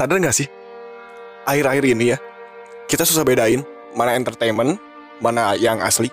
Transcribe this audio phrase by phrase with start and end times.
[0.00, 0.48] Sadar gak sih?
[1.44, 2.18] Akhir-akhir ini ya,
[2.88, 3.60] kita susah bedain
[3.92, 4.80] mana entertainment,
[5.20, 6.08] mana yang asli.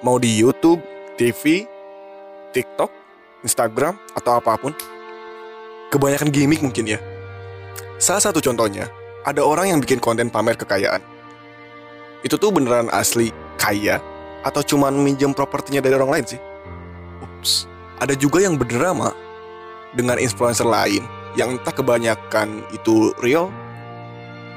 [0.00, 0.80] Mau di YouTube,
[1.20, 1.68] TV,
[2.56, 2.88] TikTok,
[3.44, 4.72] Instagram, atau apa pun.
[5.92, 6.98] Kebanyakan gimmick mungkin ya.
[8.00, 8.88] Salah satu contohnya,
[9.28, 11.04] ada orang yang bikin konten pamer kekayaan.
[12.24, 14.00] Itu tuh beneran asli kaya
[14.48, 16.40] atau cuman minjem propertinya dari orang lain sih?
[17.20, 17.68] Ups,
[18.00, 19.12] ada juga yang berdrama
[19.92, 21.04] dengan influencer lain
[21.36, 23.52] yang entah kebanyakan itu real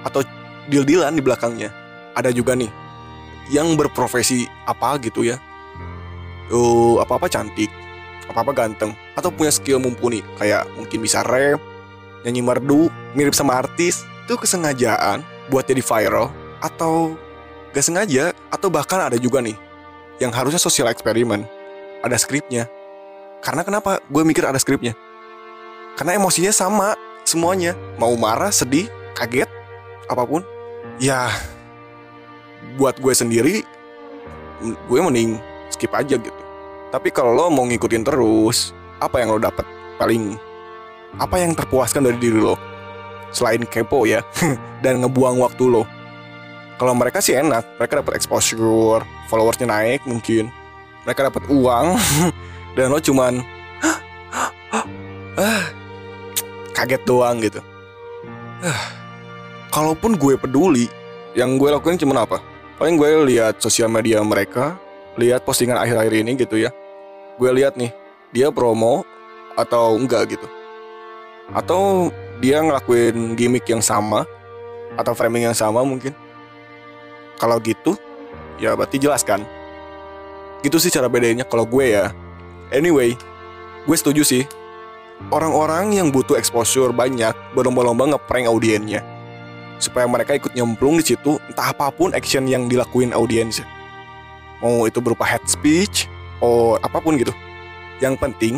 [0.08, 0.24] atau
[0.72, 1.70] deal-dealan di belakangnya.
[2.16, 2.72] Ada juga nih
[3.52, 5.38] yang berprofesi apa gitu ya.
[6.50, 7.70] Oh, apa-apa cantik,
[8.26, 11.62] apa-apa ganteng, atau punya skill mumpuni kayak mungkin bisa rap,
[12.26, 14.02] nyanyi merdu, mirip sama artis.
[14.26, 15.22] Itu kesengajaan
[15.54, 17.14] buat jadi viral atau
[17.74, 19.58] gak sengaja atau bahkan ada juga nih
[20.20, 21.46] yang harusnya sosial eksperimen
[22.04, 22.66] ada skripnya
[23.40, 24.94] karena kenapa gue mikir ada skripnya
[26.00, 26.96] karena emosinya sama
[27.28, 27.76] semuanya.
[28.00, 28.88] Mau marah sedih
[29.20, 29.52] kaget
[30.08, 30.40] apa pun.
[30.96, 31.28] Ya
[32.80, 33.68] buat gue sendiri
[34.64, 35.36] gue mending
[35.68, 36.42] skip aja gitu.
[36.96, 38.72] Tapi kalau lo mau ngikutin terus
[39.04, 39.68] apa yang lo dapat
[40.00, 40.40] paling
[41.20, 42.56] apa yang terpuaskan dari diri lo?
[43.36, 44.24] Selain kepo ya
[44.84, 45.84] dan ngebuang waktu lo.
[46.80, 50.48] Kalau mereka sih enak mereka dapat exposure followersnya naik mungkin.
[51.04, 52.00] Mereka dapat uang
[52.80, 53.44] dan lo cuman
[55.44, 55.79] ah,
[56.80, 57.60] kaget doang gitu.
[58.64, 58.88] Ah,
[59.68, 60.88] kalaupun gue peduli
[61.36, 62.40] yang gue lakuin cuma apa?
[62.80, 64.80] Paling gue lihat sosial media mereka
[65.20, 66.72] lihat postingan akhir-akhir ini gitu ya.
[67.36, 67.92] Gue lihat nih
[68.32, 69.04] dia promo
[69.60, 70.48] atau enggak gitu.
[71.52, 74.24] Atau dia ngelakuin gimmick yang sama
[74.96, 76.16] atau framing yang sama mungkin.
[77.36, 78.00] Kalau gitu
[78.56, 79.44] ya berarti jelas kan?
[80.64, 82.16] Gitu sih cara bedanya kalau gue ya.
[82.72, 83.20] Anyway
[83.84, 84.44] gue setuju sih
[85.28, 89.04] orang-orang yang butuh exposure banyak berlomba-lomba ngeprank audiennya.
[89.80, 93.64] Supaya mereka ikut nyemplung di situ entah apa pun action yang dilakuin audiens
[94.60, 96.08] mau itu berupa head speech
[96.40, 97.36] atau apa pun gitu.
[98.00, 98.54] Yang penting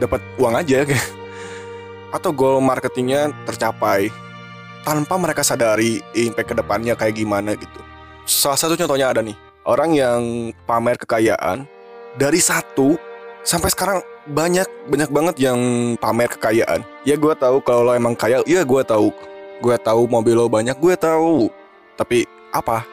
[0.00, 0.84] dapat uang aja.
[2.16, 4.12] Atau goal marketingnya tercapai
[4.84, 7.80] tanpa mereka sadari impact ke depannya kayak gimana gitu.
[8.28, 10.20] Salah satu contohnya ada nih orang yang
[10.68, 11.64] pamer kekayaan
[12.20, 13.00] dari satu
[13.40, 15.58] sampai sekarang banyak banyak banget yang
[15.98, 16.86] pamer kekayaan.
[17.02, 19.10] Ya gue tahu kalau lo emang kaya, ya gue tahu.
[19.62, 21.50] Gue tahu mobil lo banyak, gue tahu.
[21.98, 22.86] Tapi apa?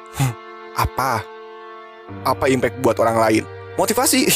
[0.74, 1.22] apa?
[2.26, 3.44] Apa impact buat orang lain?
[3.78, 4.26] Motivasi.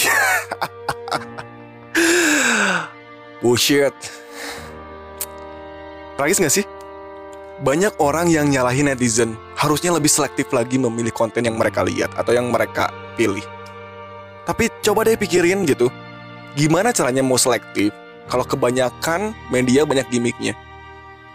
[3.41, 3.93] Bullshit.
[6.13, 6.65] Tragis gak sih?
[7.63, 12.35] Banyak orang yang nyalahin netizen harusnya lebih selektif lagi memilih konten yang mereka lihat atau
[12.35, 13.43] yang mereka pilih.
[14.43, 15.87] Tapi coba deh pikirin gitu,
[16.53, 17.93] gimana caranya mau selektif
[18.29, 20.53] kalau kebanyakan media banyak gimmicknya?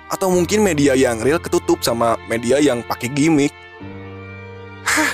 [0.09, 3.53] Atau mungkin media yang real ketutup sama media yang pakai gimmick?
[4.89, 5.12] Hah,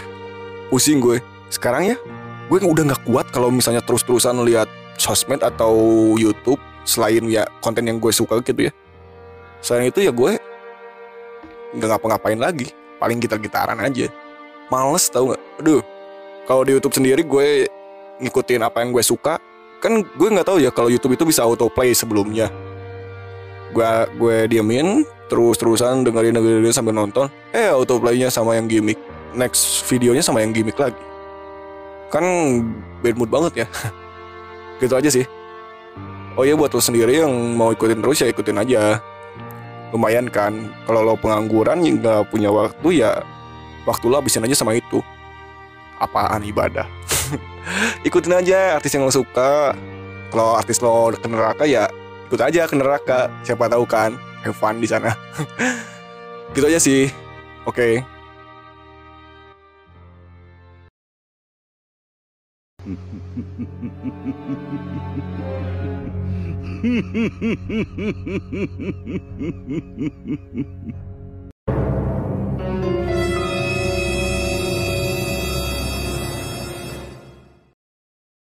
[0.70, 1.18] pusing gue.
[1.50, 1.96] Sekarang ya,
[2.46, 5.74] gue udah nggak kuat kalau misalnya terus-terusan lihat sosmed atau
[6.14, 8.72] YouTube selain ya konten yang gue suka gitu ya.
[9.64, 10.38] Selain itu ya gue
[11.74, 12.70] nggak ngapa-ngapain lagi,
[13.02, 14.06] paling gitar-gitaran aja.
[14.70, 15.42] Males tau nggak?
[15.58, 15.82] Aduh,
[16.46, 17.66] kalau di YouTube sendiri gue
[18.22, 19.42] ngikutin apa yang gue suka,
[19.84, 22.48] kan gue nggak tahu ya kalau YouTube itu bisa autoplay sebelumnya.
[23.76, 23.84] Gue
[24.16, 28.96] gue diemin terus-terusan dengerin dengerin sambil nonton, eh autoplaynya sama yang gimmick,
[29.36, 30.96] next videonya sama yang gimmick lagi.
[32.08, 32.24] Kan
[33.04, 33.66] bad mood banget ya.
[34.80, 35.28] gitu aja sih.
[36.34, 38.98] Oh iya buat lo sendiri yang mau ikutin terus ya ikutin aja
[39.94, 43.22] lumayan kan kalau lo pengangguran nggak punya waktu ya
[43.86, 44.98] waktu lo habisin aja sama itu
[46.02, 46.90] apaan ibadah
[48.06, 49.74] ikutin aja artis yang lo suka.
[50.32, 51.88] Kalau artis lo ke neraka ya
[52.28, 53.30] ikut aja ke neraka.
[53.46, 55.14] Siapa tahu kan have fun di sana.
[56.54, 57.10] Gitu aja sih.
[57.66, 58.04] Oke.
[58.04, 58.12] okay.